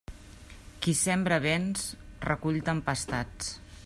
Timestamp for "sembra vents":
1.01-1.85